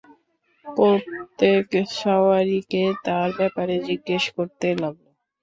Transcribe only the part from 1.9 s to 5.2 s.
সাওয়ারীকে তার ব্যাপারে জিজ্ঞেস করতে লাগল।